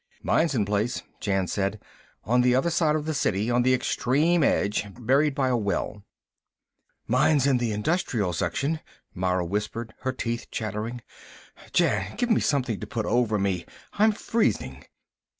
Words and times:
"Mine's 0.23 0.55
in 0.55 0.65
place," 0.65 1.03
Jan 1.19 1.45
said. 1.45 1.79
"On 2.23 2.41
the 2.41 2.55
other 2.55 2.71
side 2.71 2.95
of 2.95 3.05
the 3.05 3.13
City, 3.13 3.51
on 3.51 3.61
the 3.61 3.71
extreme 3.75 4.41
edge. 4.41 4.83
Buried 4.99 5.35
by 5.35 5.49
a 5.49 5.55
well." 5.55 6.03
"Mine's 7.05 7.45
in 7.45 7.59
the 7.59 7.71
industrial 7.71 8.33
section," 8.33 8.79
Mara 9.13 9.45
whispered, 9.45 9.93
her 9.99 10.11
teeth 10.11 10.49
chattering. 10.49 11.01
"Jan, 11.71 12.15
give 12.15 12.31
me 12.31 12.41
something 12.41 12.79
to 12.79 12.87
put 12.87 13.05
over 13.05 13.37
me! 13.37 13.63
I'm 13.93 14.11
freezing." 14.11 14.85